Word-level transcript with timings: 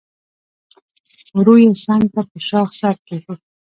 ورو 1.37 1.55
يې 1.63 1.69
څنګ 1.85 2.03
ته 2.13 2.21
په 2.29 2.37
شاخ 2.47 2.69
سر 2.79 2.95
کېښود. 3.07 3.39